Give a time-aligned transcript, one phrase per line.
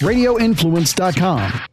[0.00, 1.66] radioinfluence.com.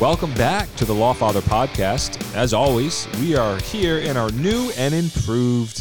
[0.00, 2.20] Welcome back to the Lawfather podcast.
[2.34, 5.76] As always, we are here in our new and improved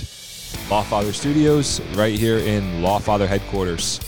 [0.69, 3.99] Lawfather studios right here in Lawfather headquarters.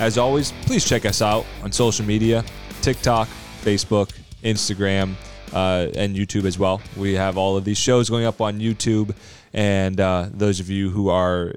[0.00, 2.44] As always, please check us out on social media
[2.82, 3.28] TikTok,
[3.62, 4.10] Facebook,
[4.42, 5.14] Instagram,
[5.52, 6.80] uh, and YouTube as well.
[6.96, 9.14] We have all of these shows going up on YouTube.
[9.52, 11.54] And uh, those of you who are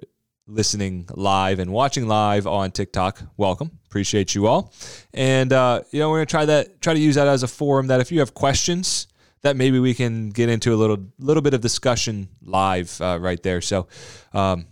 [0.48, 3.72] listening live and watching live on TikTok, welcome.
[3.86, 4.74] Appreciate you all.
[5.14, 7.88] And uh, you know, we're gonna try that, try to use that as a forum
[7.88, 9.08] that if you have questions,
[9.42, 13.42] that maybe we can get into a little little bit of discussion live uh, right
[13.44, 13.62] there.
[13.62, 13.88] So
[14.34, 14.68] um,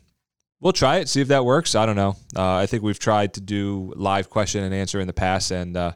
[0.59, 1.75] we'll try it, see if that works.
[1.75, 2.15] I don't know.
[2.35, 5.77] Uh, I think we've tried to do live question and answer in the past, and
[5.77, 5.91] uh,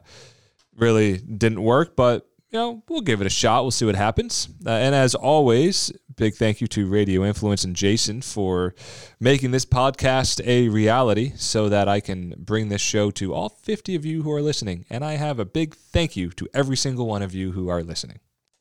[0.76, 1.96] really didn't work.
[1.96, 3.64] But you know, we'll give it a shot.
[3.64, 4.46] We'll see what happens.
[4.64, 8.74] Uh, and as always, big thank you to Radio Influence and Jason for
[9.18, 13.94] making this podcast a reality so that I can bring this show to all 50
[13.94, 14.84] of you who are listening.
[14.90, 17.82] And I have a big thank you to every single one of you who are
[17.82, 18.20] listening.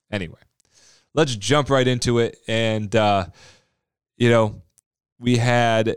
[0.09, 0.39] Anyway,
[1.13, 2.37] let's jump right into it.
[2.47, 3.25] And, uh,
[4.15, 4.61] you know,
[5.19, 5.89] we had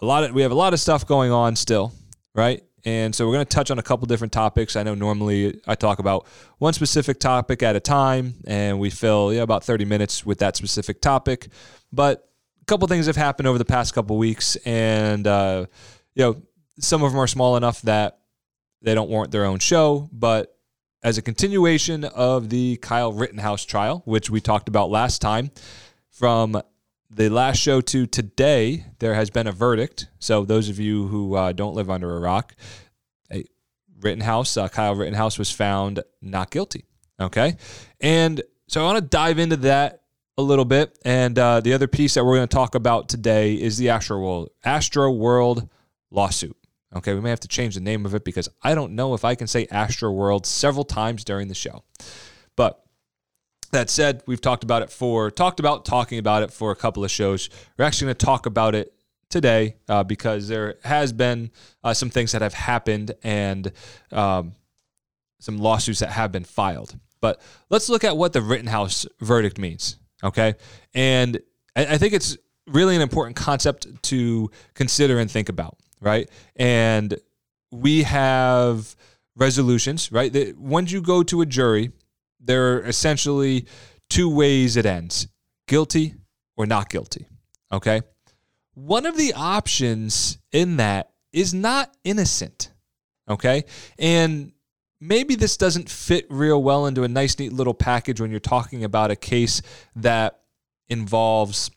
[0.00, 1.92] a lot of, we have a lot of stuff going on still,
[2.34, 2.62] right?
[2.84, 4.74] And so we're going to touch on a couple different topics.
[4.74, 6.26] I know normally I talk about
[6.58, 11.00] one specific topic at a time, and we fill about 30 minutes with that specific
[11.00, 11.48] topic.
[11.92, 12.28] But
[12.60, 15.66] a couple things have happened over the past couple weeks, and uh,
[16.14, 16.42] you know
[16.80, 18.18] some of them are small enough that
[18.80, 20.08] they don't warrant their own show.
[20.12, 20.56] But
[21.04, 25.50] as a continuation of the Kyle Rittenhouse trial, which we talked about last time,
[26.10, 26.60] from
[27.14, 30.08] the last show to today, there has been a verdict.
[30.18, 32.54] So those of you who uh, don't live under a rock,
[33.30, 33.44] a
[34.00, 36.86] Rittenhouse, uh, Kyle Rittenhouse was found not guilty.
[37.20, 37.56] Okay,
[38.00, 40.02] and so I want to dive into that
[40.38, 40.98] a little bit.
[41.04, 44.48] And uh, the other piece that we're going to talk about today is the Astroworld
[44.64, 45.68] Astro World
[46.10, 46.56] lawsuit.
[46.94, 49.24] Okay, we may have to change the name of it because I don't know if
[49.24, 51.84] I can say Astroworld several times during the show.
[52.56, 52.82] But
[53.72, 57.04] that said, we've talked about it for talked about talking about it for a couple
[57.04, 57.48] of shows.
[57.76, 58.94] We're actually going to talk about it
[59.30, 61.50] today uh, because there has been
[61.82, 63.72] uh, some things that have happened and
[64.12, 64.54] um,
[65.40, 66.96] some lawsuits that have been filed.
[67.20, 67.40] But
[67.70, 69.96] let's look at what the Rittenhouse verdict means.
[70.22, 70.54] Okay,
[70.94, 71.40] and
[71.74, 75.78] I, I think it's really an important concept to consider and think about.
[76.00, 77.16] Right, and
[77.70, 78.94] we have
[79.34, 80.12] resolutions.
[80.12, 81.92] Right, that once you go to a jury
[82.42, 83.66] there are essentially
[84.10, 85.28] two ways it ends
[85.68, 86.14] guilty
[86.56, 87.26] or not guilty.
[87.72, 88.02] Okay.
[88.74, 92.72] One of the options in that is not innocent.
[93.28, 93.64] Okay.
[93.98, 94.52] And
[95.00, 98.84] maybe this doesn't fit real well into a nice, neat little package when you're talking
[98.84, 99.62] about a case
[99.96, 100.40] that
[100.88, 101.70] involves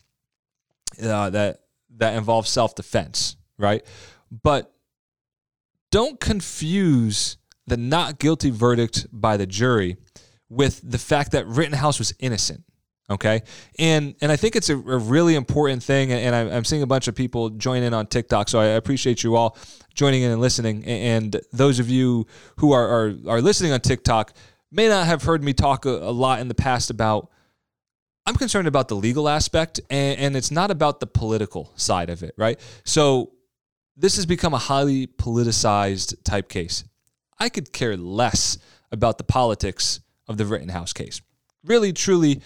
[1.01, 1.61] uh, that
[1.97, 3.85] that involves self-defense, right?
[4.43, 4.73] But
[5.91, 7.37] don't confuse
[7.67, 9.97] the not guilty verdict by the jury
[10.55, 12.63] with the fact that Rittenhouse was innocent.
[13.09, 13.43] Okay.
[13.77, 16.11] And and I think it's a, a really important thing.
[16.11, 18.49] And I, I'm seeing a bunch of people join in on TikTok.
[18.49, 19.57] So I appreciate you all
[19.93, 20.83] joining in and listening.
[20.85, 22.25] And those of you
[22.57, 24.33] who are, are, are listening on TikTok
[24.71, 27.29] may not have heard me talk a, a lot in the past about
[28.25, 32.23] I'm concerned about the legal aspect and, and it's not about the political side of
[32.23, 32.59] it, right?
[32.83, 33.33] So
[33.95, 36.83] this has become a highly politicized type case.
[37.39, 38.57] I could care less
[38.91, 41.21] about the politics of the Rittenhouse case.
[41.63, 42.41] Really, truly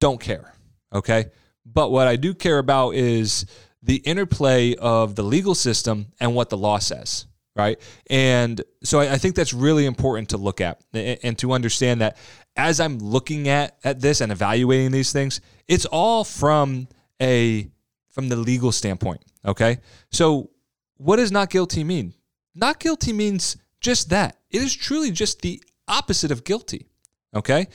[0.00, 0.52] don't care.
[0.92, 1.26] Okay.
[1.64, 3.46] But what I do care about is
[3.82, 7.26] the interplay of the legal system and what the law says.
[7.54, 7.80] Right.
[8.08, 12.00] And so I, I think that's really important to look at and, and to understand
[12.00, 12.16] that
[12.56, 16.88] as I'm looking at, at this and evaluating these things, it's all from
[17.20, 17.68] a
[18.10, 19.22] from the legal standpoint.
[19.44, 19.78] Okay.
[20.10, 20.50] So
[20.96, 22.14] what does not guilty mean?
[22.54, 24.36] Not guilty means just that.
[24.50, 26.87] It is truly just the opposite of guilty.
[27.34, 27.66] Okay?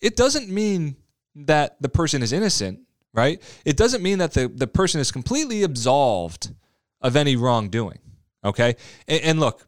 [0.00, 0.96] It doesn't mean
[1.34, 2.80] that the person is innocent,
[3.12, 3.42] right?
[3.64, 6.52] It doesn't mean that the, the person is completely absolved
[7.00, 7.98] of any wrongdoing.
[8.44, 8.76] Okay?
[9.08, 9.66] And, and look,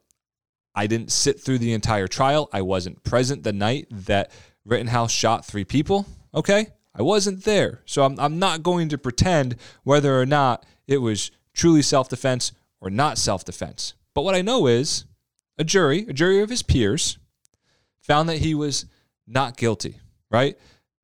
[0.74, 2.48] I didn't sit through the entire trial.
[2.52, 4.30] I wasn't present the night that
[4.64, 6.06] Rittenhouse shot three people.
[6.34, 6.68] Okay?
[6.94, 7.82] I wasn't there.
[7.84, 12.52] So I'm, I'm not going to pretend whether or not it was truly self defense
[12.80, 13.94] or not self defense.
[14.14, 15.04] But what I know is
[15.58, 17.18] a jury, a jury of his peers,
[18.00, 18.86] found that he was
[19.26, 19.98] not guilty,
[20.30, 20.56] right?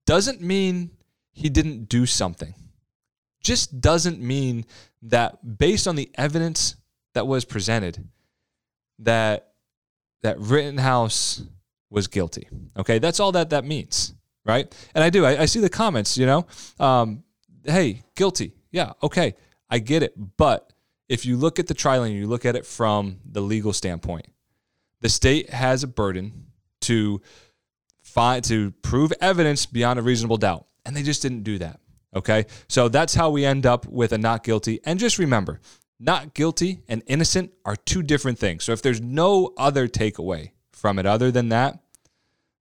[0.06, 0.90] Doesn't mean
[1.32, 2.54] he didn't do something.
[3.42, 4.64] Just doesn't mean
[5.02, 6.76] that based on the evidence
[7.14, 8.08] that was presented,
[8.98, 9.52] that
[10.22, 11.42] that Rittenhouse
[11.90, 12.48] was guilty.
[12.76, 14.72] Okay, that's all that that means, right?
[14.94, 15.24] And I do.
[15.24, 16.18] I, I see the comments.
[16.18, 16.46] You know,
[16.80, 17.22] um,
[17.64, 18.52] hey, guilty.
[18.72, 19.34] Yeah, okay,
[19.70, 20.14] I get it.
[20.36, 20.72] But
[21.08, 24.26] if you look at the trial and you look at it from the legal standpoint,
[25.00, 26.46] the state has a burden
[26.82, 27.20] to
[28.08, 31.80] find to prove evidence beyond a reasonable doubt, and they just didn't do that.
[32.14, 34.80] Okay, so that's how we end up with a not guilty.
[34.84, 35.60] And just remember,
[36.00, 38.64] not guilty and innocent are two different things.
[38.64, 41.78] So if there's no other takeaway from it other than that,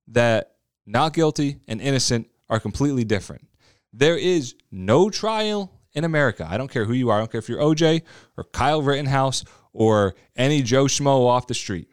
[0.08, 0.56] that
[0.86, 3.48] not guilty and innocent are completely different.
[3.94, 6.48] There is no trial in America.
[6.50, 7.18] I don't care who you are.
[7.18, 8.04] I don't care if you're OJ
[8.38, 9.44] or Kyle Rittenhouse
[9.74, 11.90] or any Joe Schmo off the street.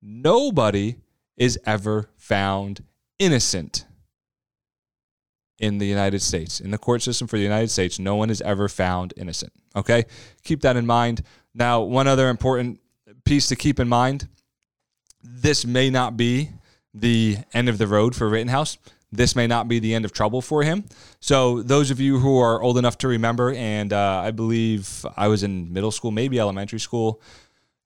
[0.00, 0.96] Nobody
[1.36, 2.82] is ever found
[3.18, 3.86] innocent
[5.58, 6.60] in the United States.
[6.60, 9.52] In the court system for the United States, no one is ever found innocent.
[9.76, 10.04] Okay?
[10.42, 11.22] Keep that in mind.
[11.54, 12.80] Now, one other important
[13.24, 14.28] piece to keep in mind
[15.22, 16.50] this may not be
[16.92, 18.76] the end of the road for Rittenhouse.
[19.12, 20.84] This may not be the end of trouble for him.
[21.20, 25.28] So, those of you who are old enough to remember, and uh, I believe I
[25.28, 27.20] was in middle school, maybe elementary school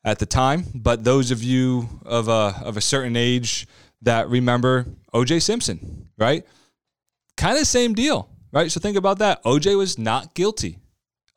[0.04, 3.66] at the time, but those of you of a, of a certain age
[4.06, 6.44] that remember OJ Simpson, right?
[7.36, 8.72] Kind of same deal, right?
[8.72, 9.44] So, think about that.
[9.44, 10.78] OJ was not guilty.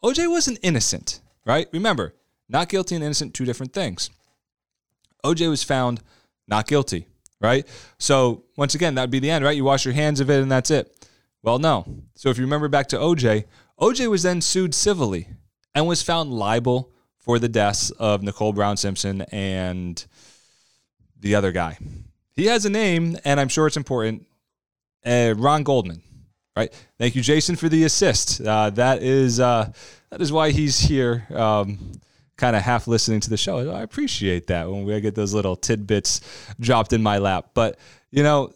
[0.03, 1.67] OJ wasn't innocent, right?
[1.71, 2.15] Remember,
[2.47, 4.09] not guilty and innocent, two different things.
[5.23, 6.01] OJ was found
[6.47, 7.05] not guilty
[7.41, 7.67] right?
[7.97, 9.55] So once again, that would be the end, right?
[9.55, 11.07] You wash your hands of it and that's it.
[11.41, 11.85] Well, no.
[12.15, 13.45] So if you remember back to OJ,
[13.79, 15.27] OJ was then sued civilly
[15.73, 20.05] and was found liable for the deaths of Nicole Brown Simpson and
[21.17, 21.77] the other guy.
[22.39, 24.25] He has a name, and I'm sure it's important.
[25.05, 26.01] Uh, Ron Goldman,
[26.55, 26.73] right?
[26.97, 28.39] Thank you, Jason, for the assist.
[28.39, 29.69] Uh, that is uh,
[30.09, 31.27] that is why he's here.
[31.35, 31.99] Um,
[32.37, 33.69] kind of half listening to the show.
[33.69, 36.21] I appreciate that when we get those little tidbits
[36.61, 37.49] dropped in my lap.
[37.53, 37.77] But
[38.09, 38.53] you know,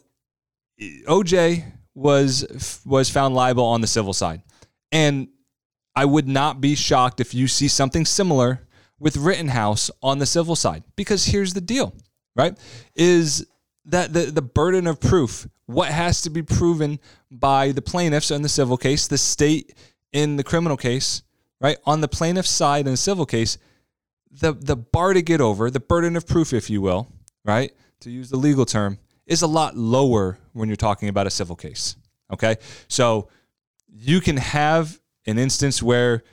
[0.79, 4.43] OJ was was found liable on the civil side,
[4.93, 5.27] and
[5.93, 8.65] I would not be shocked if you see something similar
[8.97, 10.85] with Rittenhouse on the civil side.
[10.95, 11.93] Because here's the deal,
[12.33, 12.57] right?
[12.95, 13.45] Is
[13.85, 16.99] that the, the burden of proof, what has to be proven
[17.31, 19.73] by the plaintiffs in the civil case, the state
[20.11, 21.23] in the criminal case,
[21.59, 21.77] right?
[21.85, 23.57] On the plaintiff's side in the civil case,
[24.31, 27.07] the the bar to get over, the burden of proof, if you will,
[27.45, 28.97] right, to use the legal term,
[29.27, 31.95] is a lot lower when you're talking about a civil case.
[32.31, 32.55] Okay,
[32.87, 33.29] so
[33.87, 36.23] you can have an instance where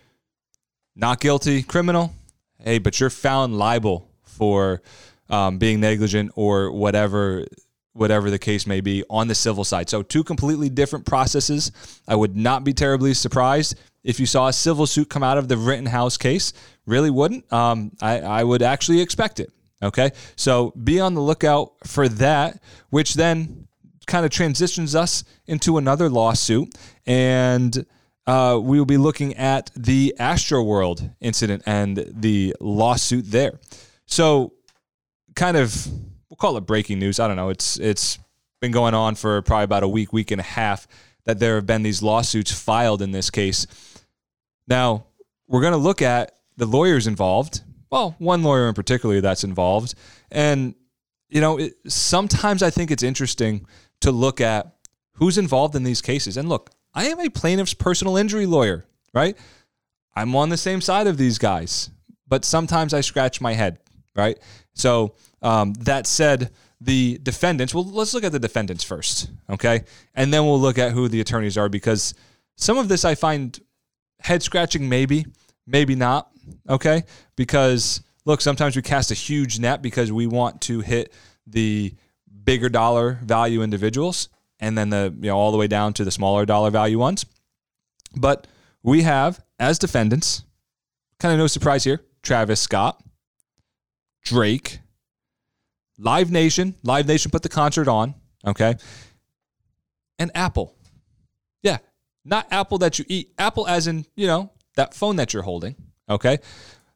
[0.97, 2.13] not guilty, criminal,
[2.59, 4.83] hey, but you're found liable for
[5.31, 7.47] um, being negligent or whatever
[7.93, 9.91] whatever the case may be on the civil side.
[9.91, 11.73] So two completely different processes.
[12.07, 13.75] I would not be terribly surprised
[14.05, 16.53] if you saw a civil suit come out of the Rittenhouse case
[16.87, 17.53] really wouldn't.
[17.53, 19.51] Um, I, I would actually expect it.
[19.83, 20.13] Okay.
[20.37, 23.67] So be on the lookout for that, which then
[24.07, 26.75] kind of transitions us into another lawsuit.
[27.07, 27.87] And
[28.27, 33.59] uh, we will be looking at the Astroworld incident and the lawsuit there.
[34.07, 34.53] So,
[35.41, 35.87] kind of,
[36.29, 37.19] we'll call it breaking news.
[37.19, 37.49] I don't know.
[37.49, 38.19] It's it's
[38.61, 40.87] been going on for probably about a week, week and a half
[41.25, 43.67] that there have been these lawsuits filed in this case.
[44.69, 45.07] Now,
[45.49, 47.63] we're going to look at the lawyers involved.
[47.91, 49.95] Well, one lawyer in particular that's involved.
[50.31, 50.75] And,
[51.31, 53.67] you know, it, sometimes I think it's interesting
[54.03, 54.77] to look at
[55.15, 56.37] who's involved in these cases.
[56.37, 58.85] And look, I am a plaintiff's personal injury lawyer,
[59.15, 59.37] right?
[60.15, 61.89] I'm on the same side of these guys,
[62.29, 63.79] but sometimes I scratch my head,
[64.15, 64.39] right?
[64.75, 69.85] So, um, that said, the defendants, well, let's look at the defendants first, okay?
[70.15, 72.15] And then we'll look at who the attorneys are because
[72.57, 73.59] some of this I find
[74.21, 75.27] head scratching, maybe,
[75.67, 76.31] maybe not.
[76.69, 77.05] Okay.
[77.37, 81.13] Because look, sometimes we cast a huge net because we want to hit
[81.47, 81.95] the
[82.45, 84.29] bigger dollar value individuals
[84.59, 87.25] and then the, you know, all the way down to the smaller dollar value ones.
[88.15, 88.47] But
[88.83, 90.45] we have, as defendants,
[91.19, 93.03] kind of no surprise here, Travis Scott,
[94.23, 94.81] Drake,
[96.01, 96.75] Live Nation.
[96.83, 98.15] Live Nation put the concert on.
[98.47, 98.75] Okay.
[100.19, 100.75] And Apple.
[101.63, 101.79] Yeah.
[102.25, 103.33] Not Apple that you eat.
[103.39, 105.77] Apple as in, you know, that phone that you're holding.
[106.09, 106.39] Okay.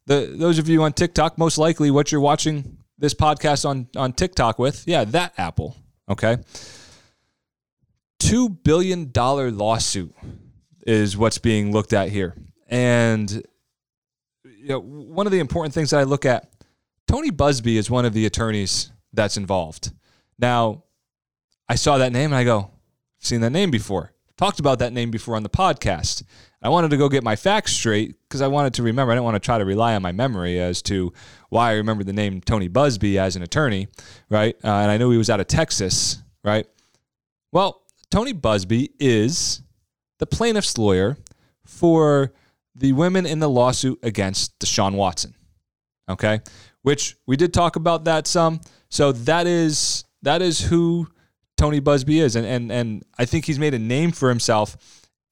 [0.07, 4.13] The those of you on TikTok, most likely what you're watching this podcast on on
[4.13, 5.77] TikTok with, yeah, that Apple.
[6.09, 6.39] Okay.
[8.19, 10.15] Two billion dollar lawsuit
[10.87, 12.35] is what's being looked at here.
[12.69, 13.31] And
[14.45, 16.51] you know, one of the important things that I look at,
[17.07, 19.93] Tony Buzbee is one of the attorneys that's involved.
[20.39, 20.85] Now,
[21.69, 22.71] I saw that name and I go,
[23.19, 24.13] seen that name before.
[24.37, 26.25] Talked about that name before on the podcast.
[26.61, 29.13] I wanted to go get my facts straight because I wanted to remember.
[29.13, 31.13] I didn't want to try to rely on my memory as to
[31.51, 33.87] why I remember the name Tony Buzbee as an attorney,
[34.31, 34.57] right?
[34.65, 36.67] Uh, and I knew he was out of Texas, right?
[37.53, 39.63] Well, Tony Buzbee is
[40.19, 41.17] the plaintiff's lawyer
[41.67, 42.33] for
[42.75, 45.35] the women in the lawsuit against Deshaun Watson.
[46.09, 46.41] Okay,
[46.83, 48.61] which we did talk about that some.
[48.95, 51.09] So that is that is who
[51.57, 54.77] Tony Buzbee is, and and and I think he's made a name for himself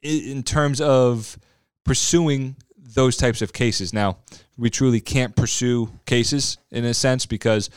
[0.02, 1.38] in terms of
[1.84, 3.92] pursuing those types of cases.
[3.92, 4.18] Now,
[4.58, 7.70] we truly can't pursue cases in a sense because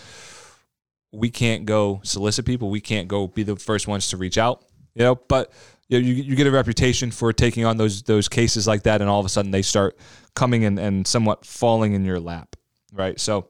[1.12, 2.72] we can't go solicit people.
[2.72, 4.66] We can't go be the first ones to reach out.
[4.96, 5.54] You know, but
[5.88, 9.02] you, know, you, you get a reputation for taking on those those cases like that,
[9.02, 9.96] and all of a sudden they start
[10.34, 12.56] coming in and somewhat falling in your lap,
[12.92, 13.20] right?
[13.20, 13.50] So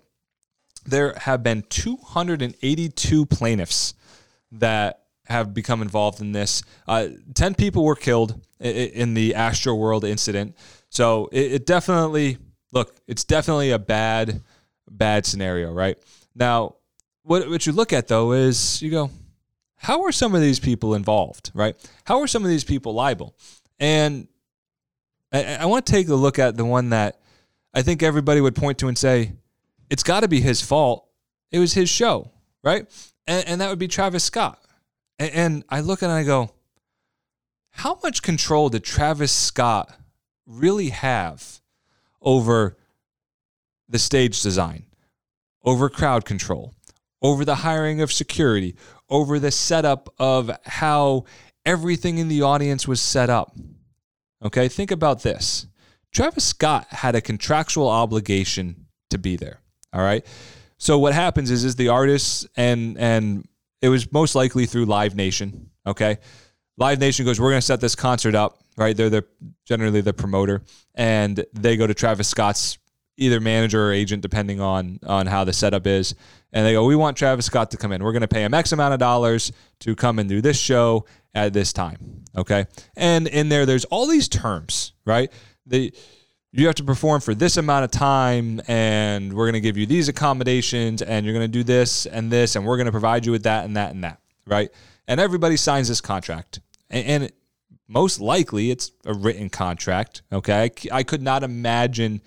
[0.85, 3.93] there have been 282 plaintiffs
[4.51, 6.63] that have become involved in this.
[6.87, 10.55] Uh, 10 people were killed in the Astroworld incident.
[10.89, 12.37] So it, it, definitely,
[12.71, 14.41] look, it's definitely a bad,
[14.89, 15.97] bad scenario, right?
[16.35, 16.75] Now,
[17.23, 19.09] what, what you look at though is you go,
[19.77, 21.75] how are some of these people involved, right?
[22.05, 23.35] How are some of these people liable?
[23.79, 24.27] And
[25.33, 27.19] I, I want to take a look at the one that
[27.73, 29.33] I think everybody would point to and say,
[29.89, 31.07] it's got to be his fault.
[31.51, 32.31] It was his show,
[32.63, 32.87] right?
[33.27, 34.59] And, and that would be Travis Scott.
[35.19, 36.51] And, and I look and I go,
[37.71, 39.93] how much control did Travis Scott
[40.45, 41.61] really have
[42.21, 42.77] over
[43.89, 44.85] the stage design,
[45.63, 46.73] over crowd control,
[47.21, 48.75] over the hiring of security,
[49.09, 51.25] over the setup of how
[51.65, 53.55] everything in the audience was set up?
[54.43, 55.67] Okay, think about this.
[56.13, 59.59] Travis Scott had a contractual obligation to be there.
[59.95, 60.25] All right.
[60.77, 63.47] So what happens is is the artists and and
[63.81, 65.69] it was most likely through Live Nation.
[65.87, 66.17] Okay.
[66.77, 68.95] Live Nation goes, we're going to set this concert up, right?
[68.97, 69.25] They're the
[69.65, 72.77] generally the promoter, and they go to Travis Scott's
[73.15, 76.13] either manager or agent, depending on on how the setup is,
[76.51, 78.03] and they go, we want Travis Scott to come in.
[78.03, 81.05] We're going to pay him X amount of dollars to come and do this show
[81.33, 82.65] at this time, okay?
[82.97, 85.31] And in there, there's all these terms, right?
[85.65, 85.93] The
[86.57, 89.85] you have to perform for this amount of time and we're going to give you
[89.85, 93.25] these accommodations and you're going to do this and this and we're going to provide
[93.25, 94.69] you with that and that and that right?
[95.07, 96.62] And everybody signs this contract.
[96.89, 97.31] And, and
[97.88, 100.71] most likely it's a written contract okay?
[100.91, 102.21] I, I could not imagine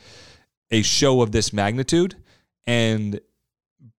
[0.70, 2.14] a show of this magnitude
[2.66, 3.20] and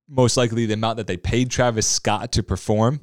[0.08, 3.02] most likely the amount that they paid travis scott to perform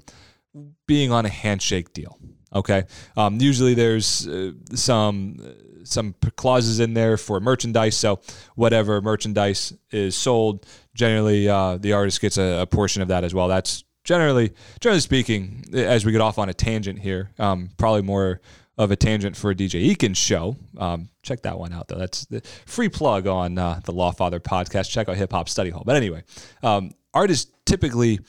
[0.87, 2.19] being on a handshake deal
[2.55, 2.85] okay?
[3.17, 5.39] Um, usually there's uh, some
[5.87, 7.97] some clauses in there for merchandise.
[7.97, 8.21] So
[8.55, 13.35] whatever merchandise is sold, generally uh, the artist gets a, a, portion of that as
[13.35, 13.49] well.
[13.49, 18.41] That's generally, generally speaking, as we get off on a tangent here, um, probably more
[18.79, 20.57] of a tangent for a DJ Eakins show.
[20.77, 21.99] Um, check that one out though.
[21.99, 24.91] That's the free plug on uh, the Lawfather podcast.
[24.91, 25.83] Check out Hip Hop Study Hall.
[25.85, 26.25] But anyway,
[26.63, 28.21] um, artists typically,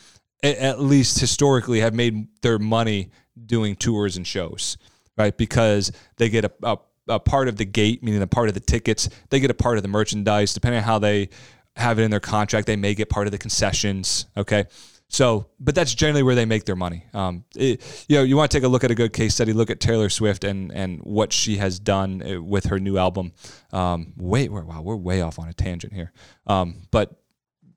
[0.42, 3.12] at least historically, have made their money
[3.46, 4.78] doing tours and shows,
[5.18, 5.36] right?
[5.38, 8.60] Because they get a, a a part of the gate, meaning a part of the
[8.60, 9.10] tickets.
[9.30, 11.30] They get a part of the merchandise, depending on how they
[11.76, 12.68] have it in their contract.
[12.68, 14.26] They may get part of the concessions.
[14.36, 14.66] Okay.
[15.10, 17.06] So, but that's generally where they make their money.
[17.14, 19.54] Um, it, you know, you want to take a look at a good case study.
[19.54, 23.32] Look at Taylor Swift and and what she has done uh, with her new album.
[23.72, 26.12] Um, wait, we're, wow, we're way off on a tangent here.
[26.46, 27.16] Um, but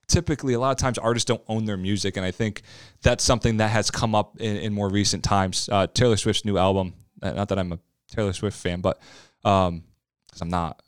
[0.08, 2.62] typically, a lot of times, artists don't own their music, and I think
[3.02, 5.68] that's something that has come up in, in more recent times.
[5.70, 6.94] Uh, Taylor Swift's new album.
[7.22, 7.78] Uh, not that I'm a
[8.10, 9.00] Taylor Swift fan, but
[9.44, 9.84] um,
[10.26, 10.82] because I'm not.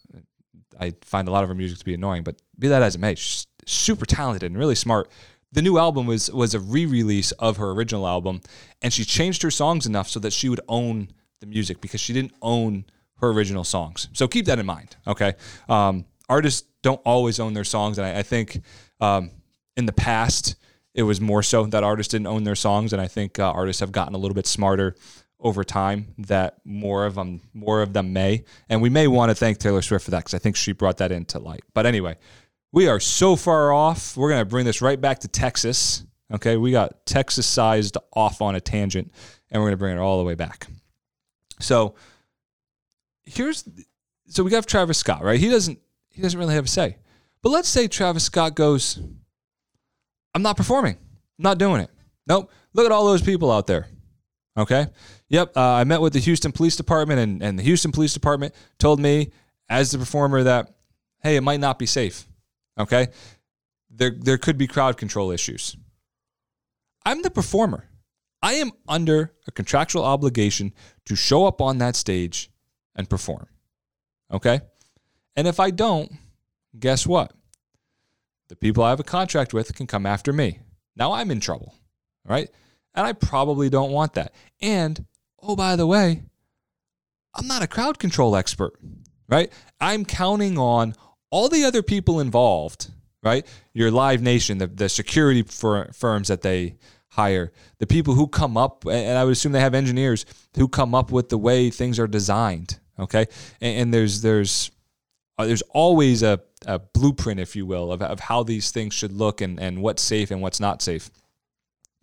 [0.78, 2.98] I find a lot of her music to be annoying, but be that as it
[2.98, 5.10] may, she's super talented and really smart.
[5.52, 8.40] The new album was was a re-release of her original album,
[8.80, 11.08] and she changed her songs enough so that she would own
[11.40, 12.84] the music because she didn't own
[13.16, 14.08] her original songs.
[14.12, 14.96] So keep that in mind.
[15.06, 15.34] Okay,
[15.68, 18.62] um, artists don't always own their songs, and I, I think
[19.00, 19.30] um,
[19.76, 20.56] in the past
[20.94, 23.80] it was more so that artists didn't own their songs, and I think uh, artists
[23.80, 24.94] have gotten a little bit smarter
[25.42, 28.44] over time that more of them more of them may.
[28.68, 30.98] And we may want to thank taylor swift for that because i think she brought
[30.98, 31.62] that into light.
[31.74, 32.16] But anyway
[32.74, 34.16] we are so far off.
[34.16, 36.56] We're going to bring this right back to texas okay?
[36.56, 39.12] We got texas sized off on a tangent
[39.50, 40.66] and we're going to bring it all the way back.
[41.60, 41.94] So
[43.24, 43.64] here's
[44.26, 45.38] so we have travis scott right?
[45.38, 45.78] He doesn't
[46.10, 46.96] he doesn't really have a say.
[47.42, 49.00] But let's say travis scott goes
[50.34, 50.96] i'm not performing.
[51.38, 51.90] I'm not doing it.
[52.26, 52.50] Nope.
[52.72, 53.88] Look at all those people out there
[54.56, 54.86] Okay.
[55.28, 55.56] Yep.
[55.56, 59.00] Uh, I met with the Houston Police Department, and, and the Houston Police Department told
[59.00, 59.32] me,
[59.68, 60.74] as the performer, that,
[61.22, 62.26] hey, it might not be safe.
[62.78, 63.08] Okay.
[63.90, 65.76] There, there could be crowd control issues.
[67.04, 67.88] I'm the performer.
[68.42, 70.74] I am under a contractual obligation
[71.06, 72.50] to show up on that stage
[72.94, 73.46] and perform.
[74.30, 74.60] Okay.
[75.36, 76.12] And if I don't,
[76.78, 77.32] guess what?
[78.48, 80.58] The people I have a contract with can come after me.
[80.96, 81.74] Now I'm in trouble.
[82.24, 82.50] Right.
[82.94, 84.34] And I probably don't want that.
[84.60, 85.04] And
[85.40, 86.22] oh, by the way,
[87.34, 88.78] I'm not a crowd control expert,
[89.28, 89.50] right?
[89.80, 90.94] I'm counting on
[91.30, 92.90] all the other people involved,
[93.22, 93.46] right?
[93.72, 96.76] Your Live Nation, the, the security fir- firms that they
[97.08, 100.94] hire, the people who come up, and I would assume they have engineers who come
[100.94, 103.26] up with the way things are designed, okay?
[103.60, 104.70] And, and there's there's
[105.38, 109.12] uh, there's always a, a blueprint, if you will, of, of how these things should
[109.12, 111.10] look and, and what's safe and what's not safe.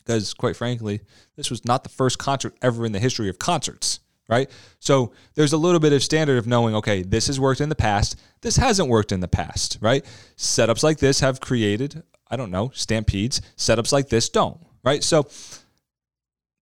[0.09, 1.01] Because, quite frankly,
[1.35, 4.49] this was not the first concert ever in the history of concerts, right?
[4.79, 7.75] So there's a little bit of standard of knowing, okay, this has worked in the
[7.75, 10.03] past, this hasn't worked in the past, right?
[10.35, 13.39] Setups like this have created, I don't know, stampedes.
[13.55, 15.03] Setups like this don't, right?
[15.03, 15.27] So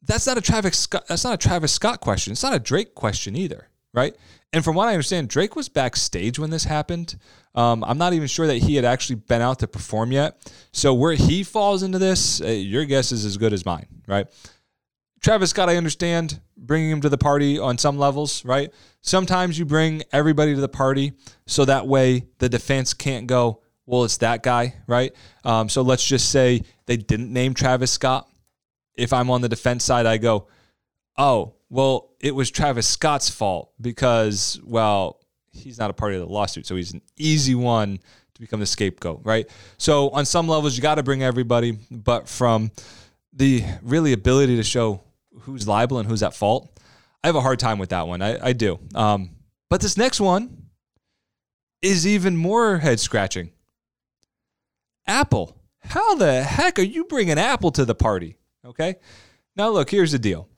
[0.02, 2.34] that's not a Travis Scott, that's not a Travis Scott question.
[2.34, 4.16] It's not a Drake question either, right?
[4.54, 7.18] And from what I understand, Drake was backstage when this happened.
[7.56, 10.52] Um, I'm not even sure that he had actually been out to perform yet.
[10.72, 14.28] So where he falls into this, uh, your guess is as good as mine, right?
[15.22, 18.72] Travis Scott, I understand bringing him to the party on some levels, right?
[19.02, 21.14] Sometimes you bring everybody to the party
[21.48, 25.14] so that way the defense can't go, well, it's that guy, right?
[25.44, 28.30] Um, so let's just say they didn't name Travis Scott.
[28.96, 30.48] If I'm on the defense side, I go,
[31.18, 35.20] oh, well, it was Travis Scott's fault because, well,
[35.52, 36.66] he's not a part of the lawsuit.
[36.66, 38.00] So he's an easy one
[38.34, 39.50] to become the scapegoat, right?
[39.78, 41.78] So on some levels, you got to bring everybody.
[41.92, 42.72] But from
[43.34, 45.02] the really ability to show
[45.42, 46.80] who's liable and who's at fault,
[47.24, 48.22] I have a hard time with that one.
[48.22, 48.80] I, I do.
[48.96, 49.32] Um,
[49.70, 50.68] but this next one
[51.82, 53.52] is even more head scratching.
[55.06, 55.56] Apple.
[55.80, 58.38] How the heck are you bringing Apple to the party?
[58.66, 58.96] Okay.
[59.56, 60.50] Now, look, here's the deal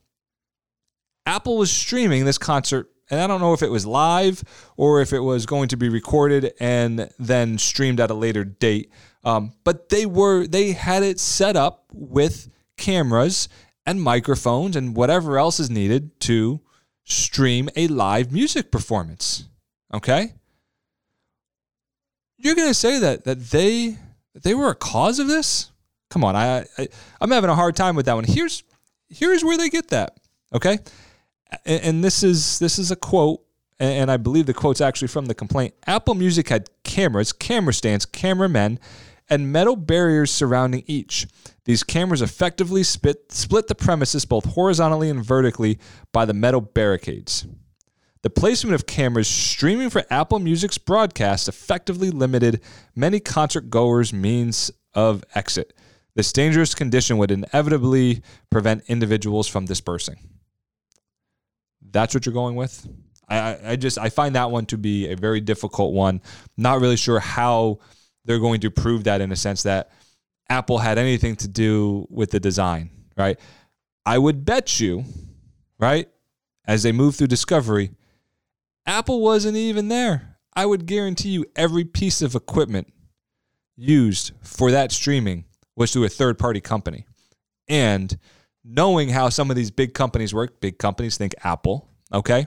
[1.30, 4.44] Apple was streaming this concert, and I don't know if it was live
[4.78, 8.90] or if it was going to be recorded and then streamed at a later date.
[9.24, 13.48] Um, but they were they had it set up with cameras
[13.86, 16.62] and microphones and whatever else is needed to
[17.04, 19.46] stream a live music performance.
[19.94, 20.34] Okay?
[22.38, 24.00] You're going to say that that they
[24.34, 25.72] that they were a cause of this?
[26.10, 26.88] Come on, I, I
[27.22, 28.24] I'm having a hard time with that one.
[28.24, 28.64] Here's
[29.10, 30.18] here's where they get that.
[30.56, 30.80] Okay?
[31.66, 33.42] And, this is this is a quote
[33.80, 35.74] and I believe the quote's actually from the complaint.
[35.88, 38.80] Apple Music had cameras, camera stands, cameramen,
[39.30, 41.28] and metal barriers surrounding each.
[41.66, 45.80] These cameras effectively split the premises both horizontally and vertically
[46.12, 47.48] by the metal barricades.
[48.22, 52.62] The placement of cameras streaming for Apple Music's broadcast effectively limited
[52.96, 55.74] many concert goers' means of exit.
[56.16, 60.18] This dangerous condition would inevitably prevent individuals from dispersing
[61.92, 62.88] that's what you're going with.
[63.30, 66.22] I, I just I find that one to be a very difficult one.
[66.58, 67.80] Not really sure how
[68.26, 69.92] they're going to prove that in a sense that
[70.50, 73.40] Apple had anything to do with the design, right?
[74.06, 75.06] I would bet you,
[75.78, 76.10] right,
[76.66, 77.92] as they move through discovery,
[78.86, 80.38] Apple wasn't even there.
[80.56, 82.92] I would guarantee you every piece of equipment
[83.78, 87.06] used for that streaming was through a third party company.
[87.68, 88.18] And
[88.70, 92.46] knowing how some of these big companies work, big companies think Apple, okay?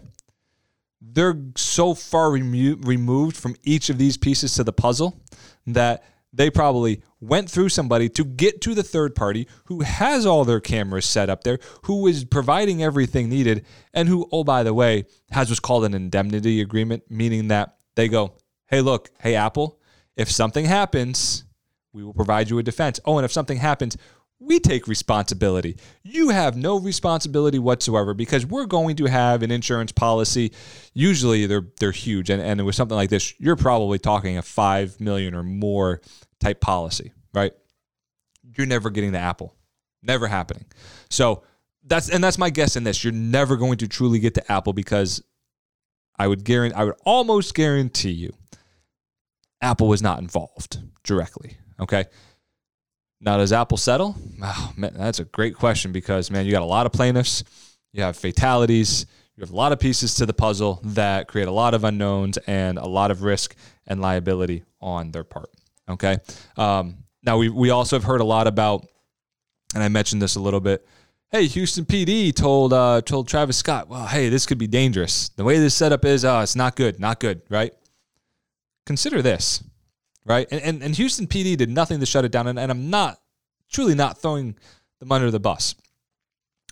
[1.01, 5.21] They're so far remo- removed from each of these pieces to the puzzle
[5.67, 10.45] that they probably went through somebody to get to the third party who has all
[10.45, 14.73] their cameras set up there, who is providing everything needed, and who, oh, by the
[14.73, 19.79] way, has what's called an indemnity agreement, meaning that they go, hey, look, hey, Apple,
[20.17, 21.45] if something happens,
[21.93, 23.01] we will provide you a defense.
[23.05, 23.97] Oh, and if something happens,
[24.43, 25.77] we take responsibility.
[26.03, 30.53] You have no responsibility whatsoever because we're going to have an insurance policy.
[30.95, 32.31] Usually they're they're huge.
[32.31, 36.01] And, and with something like this, you're probably talking a five million or more
[36.41, 37.53] type policy, right?
[38.57, 39.55] You're never getting the apple.
[40.03, 40.67] Never happening.
[41.09, 41.45] So
[41.85, 43.05] that's and that's my guess in this.
[43.05, 45.23] You're never going to truly get the apple because
[46.19, 48.33] I would guarantee I would almost guarantee you
[49.63, 51.57] Apple was not involved directly.
[51.81, 52.05] Okay.
[53.25, 54.17] Now, does Apple settle?
[54.43, 57.45] Oh, man, that's a great question because, man, you got a lot of plaintiffs,
[57.93, 59.07] you have fatalities,
[59.37, 62.37] you have a lot of pieces to the puzzle that create a lot of unknowns
[62.49, 63.55] and a lot of risk
[63.87, 65.51] and liability on their part.
[65.89, 66.19] Okay.
[66.57, 68.85] Um, now, we, we also have heard a lot about,
[69.73, 70.85] and I mentioned this a little bit.
[71.31, 75.29] Hey, Houston PD told uh, told Travis Scott, well, hey, this could be dangerous.
[75.31, 77.73] The way this setup is, oh, it's not good, not good, right?
[78.85, 79.63] Consider this
[80.25, 80.47] right?
[80.51, 82.47] And, and, and Houston PD did nothing to shut it down.
[82.47, 83.21] And, and I'm not,
[83.71, 84.57] truly not throwing
[85.01, 85.75] them under the bus.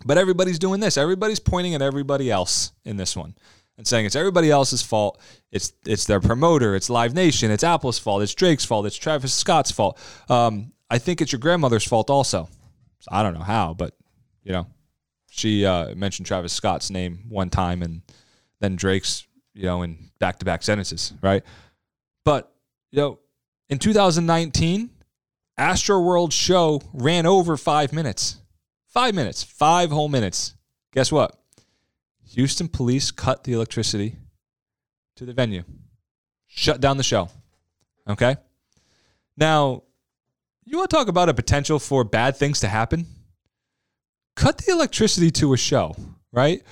[0.04, 0.96] But everybody's doing this.
[0.96, 3.34] Everybody's pointing at everybody else in this one
[3.76, 5.20] and saying it's everybody else's fault.
[5.52, 6.74] It's it's their promoter.
[6.74, 7.50] It's Live Nation.
[7.50, 8.22] It's Apple's fault.
[8.22, 8.86] It's Drake's fault.
[8.86, 9.98] It's Travis Scott's fault.
[10.30, 12.48] Um, I think it's your grandmother's fault also.
[13.00, 13.94] So I don't know how, but
[14.42, 14.66] you know,
[15.30, 18.02] she uh, mentioned Travis Scott's name one time, and
[18.60, 21.42] then Drake's, you know, in back to back sentences, right?
[22.24, 22.52] But,
[22.90, 23.18] you know,
[23.70, 24.90] in 2019,
[25.58, 28.36] Astroworld show ran over five minutes.
[28.86, 30.54] Five minutes, five whole minutes.
[30.92, 31.36] Guess what?
[32.32, 34.16] Houston police cut the electricity
[35.16, 35.62] to the venue,
[36.46, 37.28] shut down the show.
[38.08, 38.36] Okay?
[39.36, 39.84] Now,
[40.64, 43.06] you want to talk about a potential for bad things to happen?
[44.34, 45.94] Cut the electricity to a show,
[46.32, 46.62] right?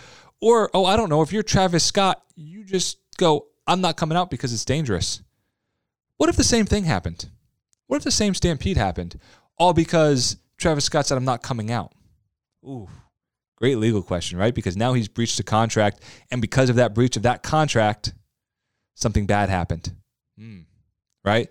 [0.40, 4.16] Or, oh, I don't know, if you're Travis Scott, you just go, I'm not coming
[4.16, 5.22] out because it's dangerous.
[6.18, 7.30] What if the same thing happened?
[7.86, 9.18] What if the same stampede happened?
[9.56, 11.92] All because Travis Scott said, I'm not coming out.
[12.64, 12.88] Ooh,
[13.56, 14.54] great legal question, right?
[14.54, 16.02] Because now he's breached a contract.
[16.30, 18.12] And because of that breach of that contract,
[18.94, 19.94] something bad happened.
[20.38, 20.64] Mm,
[21.24, 21.48] right?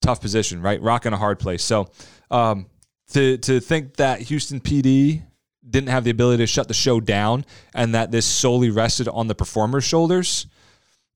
[0.00, 0.80] Tough position, right?
[0.80, 1.62] Rock in a hard place.
[1.62, 1.90] So
[2.30, 2.66] um,
[3.12, 5.22] to, to think that Houston PD
[5.68, 7.44] didn't have the ability to shut the show down
[7.74, 10.46] and that this solely rested on the performer's shoulders,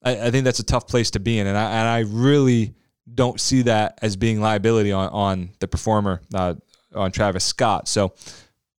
[0.02, 1.46] I, I think that's a tough place to be in.
[1.46, 2.74] And I, and I really
[3.12, 6.54] don't see that as being liability on, on the performer, uh,
[6.94, 7.88] on Travis Scott.
[7.88, 8.14] So,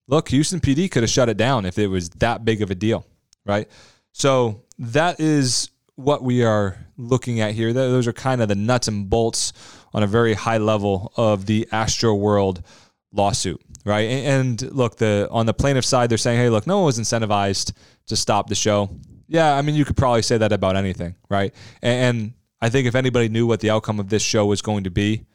[0.07, 2.75] look, Houston PD could have shut it down if it was that big of a
[2.75, 3.05] deal,
[3.45, 3.67] right?
[4.11, 7.73] So, that is what we are looking at here.
[7.73, 9.51] Those are kind of the nuts and bolts
[9.93, 12.63] on a very high level of the Astroworld
[13.11, 14.09] lawsuit, right?
[14.09, 17.73] And, look, the on the plaintiff side, they're saying, hey, look, no one was incentivized
[18.07, 18.89] to stop the show.
[19.29, 21.53] Yeah, I mean, you could probably say that about anything, right?
[21.81, 24.91] And, I think if anybody knew what the outcome of this show was going to
[24.91, 25.25] be,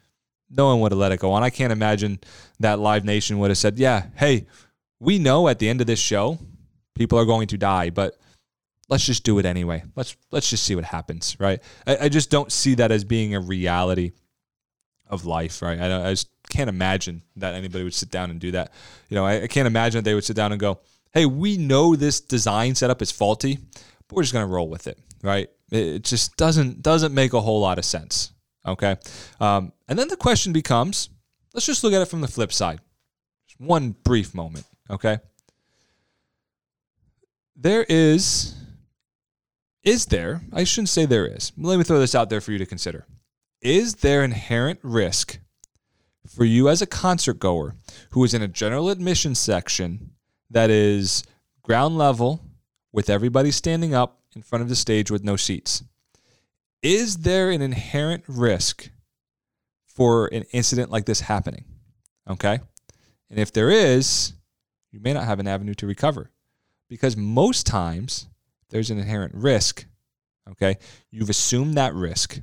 [0.49, 1.43] no one would have let it go on.
[1.43, 2.19] I can't imagine
[2.59, 4.45] that Live Nation would have said, yeah, hey,
[4.99, 6.37] we know at the end of this show,
[6.93, 8.17] people are going to die, but
[8.89, 9.83] let's just do it anyway.
[9.95, 11.61] Let's let's just see what happens, right?
[11.87, 14.11] I, I just don't see that as being a reality
[15.07, 15.79] of life, right?
[15.79, 18.71] I, I, just can't imagine that anybody would sit down and do that.
[19.09, 20.79] You know, I, I can't imagine that they would sit down and go,
[21.15, 23.57] hey, we know this design setup is faulty,
[24.07, 25.49] but we're just going to roll with it, right?
[25.71, 28.31] It just doesn't doesn't make a whole lot of sense.
[28.67, 28.97] Okay,
[29.39, 31.09] um, and then the question becomes:
[31.53, 32.81] Let's just look at it from the flip side.
[33.47, 34.65] Just one brief moment.
[34.91, 35.17] Okay,
[37.55, 38.53] there is
[39.83, 40.41] is there?
[40.51, 41.51] I shouldn't say there is.
[41.57, 43.07] Let me throw this out there for you to consider.
[43.61, 45.39] Is there inherent risk
[46.27, 47.75] for you as a concert goer
[48.11, 50.14] who is in a general admission section
[50.55, 51.25] that is
[51.63, 52.39] ground level
[52.93, 55.83] with everybody standing up in front of the stage with no seats.
[56.81, 58.89] Is there an inherent risk
[59.85, 61.65] for an incident like this happening?
[62.29, 62.61] Okay.
[63.29, 64.31] And if there is,
[64.93, 66.31] you may not have an avenue to recover
[66.87, 68.29] because most times
[68.69, 69.85] there's an inherent risk.
[70.51, 70.77] Okay.
[71.11, 72.39] You've assumed that risk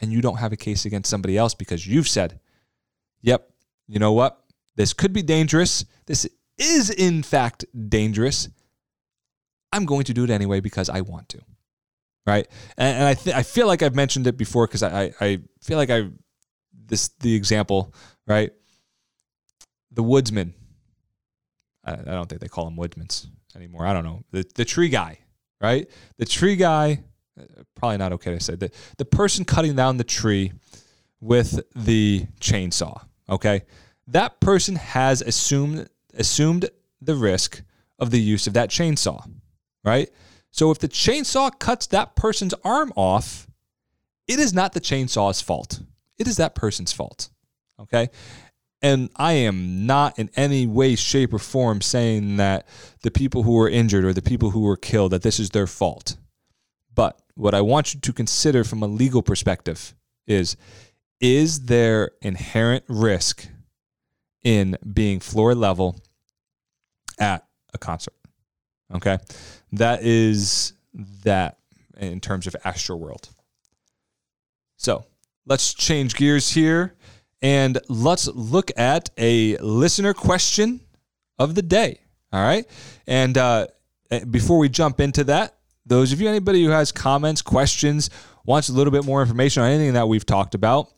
[0.00, 2.40] and you don't have a case against somebody else because you've said,
[3.22, 3.48] yep,
[3.86, 4.42] you know what?
[4.74, 5.84] This could be dangerous.
[6.06, 6.26] This
[6.58, 8.48] is, in fact, dangerous.
[9.72, 11.40] I'm going to do it anyway because I want to.
[12.26, 12.48] Right.
[12.78, 15.38] And, and I, th- I feel like I've mentioned it before because I, I, I
[15.60, 16.08] feel like I,
[16.72, 17.94] this, the example,
[18.26, 18.50] right?
[19.92, 20.54] The woodsman.
[21.84, 23.86] I, I don't think they call them woodsmans anymore.
[23.86, 24.22] I don't know.
[24.30, 25.18] The, the tree guy,
[25.60, 25.90] right?
[26.16, 27.04] The tree guy,
[27.38, 28.74] uh, probably not okay to say that.
[28.96, 30.52] The person cutting down the tree
[31.20, 33.62] with the chainsaw, okay?
[34.06, 37.62] That person has assumed assumed the risk
[37.98, 39.24] of the use of that chainsaw
[39.84, 40.10] right?
[40.50, 43.46] So if the chainsaw cuts that person's arm off,
[44.26, 45.80] it is not the chainsaw's fault.
[46.18, 47.28] It is that person's fault.
[47.78, 48.08] Okay?
[48.80, 52.66] And I am not in any way, shape, or form saying that
[53.02, 55.66] the people who were injured or the people who were killed, that this is their
[55.66, 56.16] fault.
[56.94, 59.94] But what I want you to consider from a legal perspective
[60.26, 60.56] is
[61.20, 63.48] is there inherent risk
[64.44, 65.98] in being floor level
[67.18, 68.14] at a concert?
[68.94, 69.18] Okay
[69.78, 70.72] that is
[71.24, 71.58] that
[71.98, 73.30] in terms of Astroworld.
[74.76, 75.04] So
[75.46, 76.94] let's change gears here
[77.42, 80.80] and let's look at a listener question
[81.38, 82.00] of the day.
[82.32, 82.66] All right.
[83.06, 83.66] And uh,
[84.10, 88.10] eh, before we jump into that, those of you, anybody who has comments, questions,
[88.46, 90.90] wants a little bit more information on anything that we've talked about,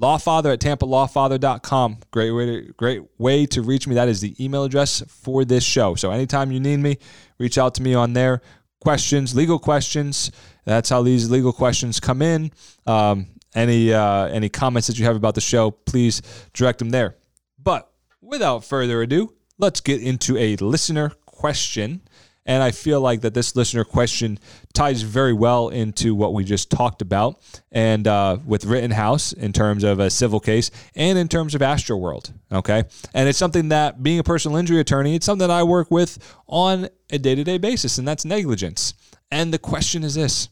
[0.00, 1.98] lawfather at tampa tampalawfather.com.
[2.10, 3.94] Great way to great way to reach me.
[3.94, 5.94] That is the email address for this show.
[5.94, 6.98] So anytime you need me,
[7.38, 8.42] reach out to me on there.
[8.80, 10.30] Questions, legal questions.
[10.64, 12.52] That's how these legal questions come in.
[12.86, 17.16] Um, any uh, any comments that you have about the show, please direct them there.
[17.58, 22.02] But without further ado, let's get into a listener question.
[22.48, 24.38] And I feel like that this listener question
[24.72, 29.84] ties very well into what we just talked about, and uh, with Rittenhouse in terms
[29.84, 32.32] of a civil case and in terms of Astroworld.
[32.50, 35.90] Okay, and it's something that being a personal injury attorney, it's something that I work
[35.90, 38.94] with on a day to day basis, and that's negligence.
[39.30, 40.48] And the question is this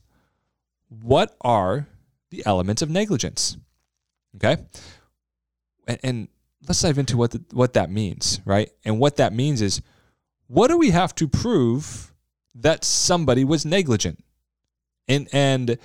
[0.90, 1.88] What are
[2.30, 3.56] the elements of negligence?
[4.36, 4.58] Okay.
[5.88, 6.28] And, and
[6.68, 8.70] let's dive into what, the, what that means, right?
[8.84, 9.80] And what that means is
[10.48, 12.12] what do we have to prove
[12.54, 14.22] that somebody was negligent?
[15.08, 15.78] And, and,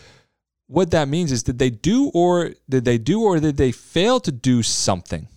[0.71, 4.21] what that means is did they do or did they do or did they fail
[4.21, 5.28] to do something?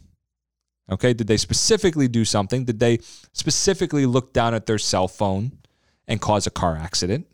[0.88, 2.64] Okay did they specifically do something?
[2.64, 2.98] Did they
[3.32, 5.58] specifically look down at their cell phone
[6.06, 7.26] and cause a car accident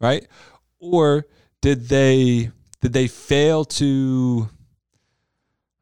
[0.00, 0.26] right?
[0.80, 1.26] Or
[1.60, 4.48] did they did they fail to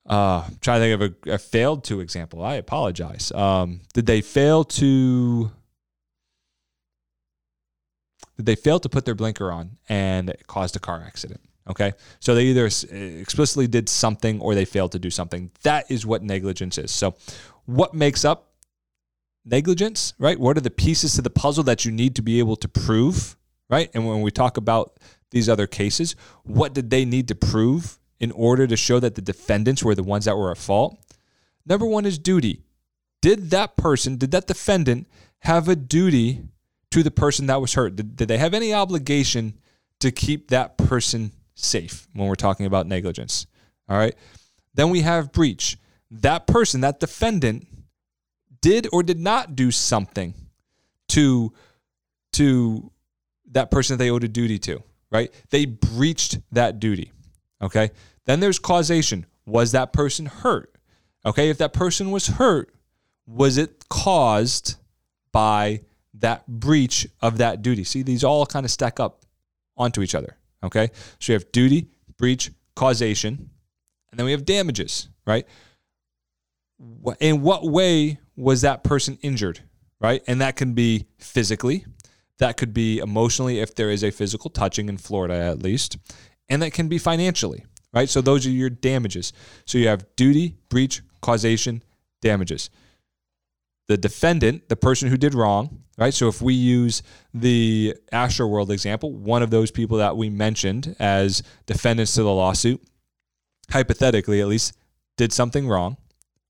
[0.06, 4.20] uh trying to think of a, a failed to example i apologize um did they
[4.20, 5.50] fail to
[8.36, 11.40] did they fail to put their blinker on and it caused a car accident?
[11.68, 11.94] Okay.
[12.20, 15.50] So they either explicitly did something or they failed to do something.
[15.62, 16.90] That is what negligence is.
[16.92, 17.16] So,
[17.64, 18.52] what makes up
[19.44, 20.38] negligence, right?
[20.38, 23.36] What are the pieces to the puzzle that you need to be able to prove,
[23.68, 23.90] right?
[23.94, 25.00] And when we talk about
[25.32, 26.14] these other cases,
[26.44, 30.02] what did they need to prove in order to show that the defendants were the
[30.02, 30.98] ones that were at fault?
[31.64, 32.62] Number one is duty.
[33.22, 35.08] Did that person, did that defendant
[35.40, 36.42] have a duty
[36.90, 37.96] to the person that was hurt?
[37.96, 39.54] Did, did they have any obligation
[40.00, 43.46] to keep that person safe when we're talking about negligence?
[43.88, 44.14] All right.
[44.74, 45.78] Then we have breach.
[46.10, 47.66] That person, that defendant,
[48.60, 50.34] did or did not do something
[51.08, 51.52] to
[52.32, 52.90] to
[53.52, 55.32] that person that they owed a duty to, right?
[55.50, 57.12] They breached that duty.
[57.62, 57.90] Okay.
[58.24, 59.26] Then there's causation.
[59.44, 60.74] Was that person hurt?
[61.24, 61.50] Okay.
[61.50, 62.74] If that person was hurt,
[63.26, 64.76] was it caused
[65.32, 65.82] by
[66.14, 67.84] that breach of that duty.
[67.84, 69.22] See, these all kind of stack up
[69.76, 70.36] onto each other.
[70.62, 70.90] Okay.
[71.20, 73.50] So you have duty, breach, causation,
[74.10, 75.46] and then we have damages, right?
[77.20, 79.60] In what way was that person injured,
[80.00, 80.22] right?
[80.26, 81.84] And that can be physically,
[82.38, 85.96] that could be emotionally, if there is a physical touching in Florida at least,
[86.48, 88.08] and that can be financially, right?
[88.08, 89.32] So those are your damages.
[89.64, 91.82] So you have duty, breach, causation,
[92.22, 92.70] damages
[93.88, 96.12] the defendant, the person who did wrong, right?
[96.12, 101.42] So if we use the Astroworld example, one of those people that we mentioned as
[101.66, 102.82] defendants to the lawsuit,
[103.70, 104.76] hypothetically at least,
[105.16, 105.96] did something wrong,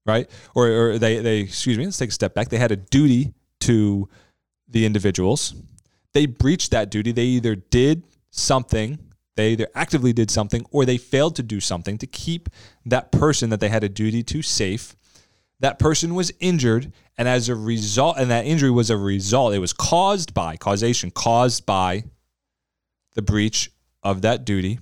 [0.06, 0.30] right?
[0.54, 2.48] Or, or they, they, excuse me, let's take a step back.
[2.48, 4.08] They had a duty to
[4.68, 5.54] the individuals.
[6.14, 7.12] They breached that duty.
[7.12, 8.98] They either did something,
[9.36, 12.48] they either actively did something, or they failed to do something to keep
[12.84, 14.96] that person that they had a duty to safe.
[15.60, 19.58] That person was injured and as a result and that injury was a result it
[19.58, 22.04] was caused by causation caused by
[23.14, 23.70] the breach
[24.02, 24.78] of that duty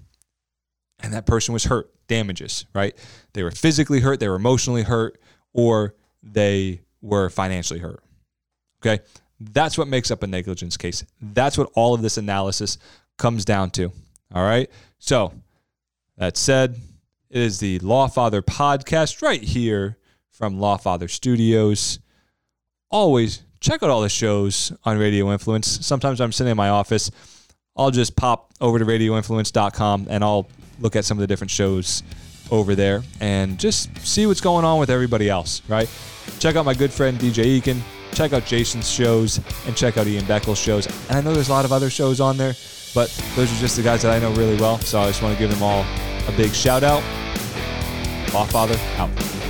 [1.00, 1.90] and that person was hurt.
[2.06, 2.94] Damages right?
[3.34, 5.18] They were physically hurt they were emotionally hurt
[5.52, 8.02] or they were financially hurt
[8.84, 9.02] okay?
[9.40, 11.04] That's what makes up a negligence case.
[11.20, 12.78] That's what all of this analysis
[13.16, 13.92] comes down to
[14.32, 15.32] all right so
[16.16, 16.76] that said
[17.30, 19.98] it is the lawfather podcast right here
[20.34, 22.00] from Lawfather Studios.
[22.90, 25.84] Always check out all the shows on Radio Influence.
[25.86, 27.10] Sometimes I'm sitting in my office.
[27.76, 30.48] I'll just pop over to radioinfluence.com and I'll
[30.80, 32.02] look at some of the different shows
[32.50, 35.88] over there and just see what's going on with everybody else, right?
[36.38, 37.80] Check out my good friend DJ Eakin,
[38.12, 40.86] check out Jason's shows, and check out Ian Beckel's shows.
[41.08, 42.54] And I know there's a lot of other shows on there,
[42.94, 44.78] but those are just the guys that I know really well.
[44.80, 45.84] So I just want to give them all
[46.28, 47.02] a big shout out.
[48.28, 49.43] Lawfather out.